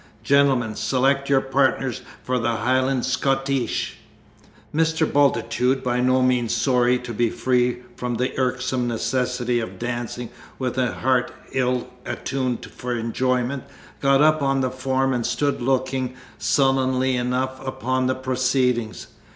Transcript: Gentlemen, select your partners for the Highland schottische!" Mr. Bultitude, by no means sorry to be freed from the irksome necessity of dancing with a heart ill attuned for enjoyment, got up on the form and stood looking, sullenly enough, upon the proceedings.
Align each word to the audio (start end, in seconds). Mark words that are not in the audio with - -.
Gentlemen, 0.23 0.75
select 0.75 1.29
your 1.29 1.41
partners 1.41 2.01
for 2.23 2.39
the 2.39 2.55
Highland 2.55 3.03
schottische!" 3.03 3.91
Mr. 4.73 5.05
Bultitude, 5.05 5.83
by 5.83 5.99
no 5.99 6.23
means 6.23 6.55
sorry 6.55 6.97
to 6.97 7.13
be 7.13 7.29
freed 7.29 7.83
from 7.95 8.15
the 8.15 8.35
irksome 8.35 8.87
necessity 8.87 9.59
of 9.59 9.77
dancing 9.77 10.31
with 10.57 10.75
a 10.79 10.91
heart 10.91 11.31
ill 11.51 11.87
attuned 12.03 12.65
for 12.65 12.95
enjoyment, 12.97 13.63
got 14.01 14.23
up 14.23 14.41
on 14.41 14.61
the 14.61 14.71
form 14.71 15.13
and 15.13 15.23
stood 15.23 15.61
looking, 15.61 16.15
sullenly 16.39 17.15
enough, 17.15 17.63
upon 17.63 18.07
the 18.07 18.15
proceedings. 18.15 19.05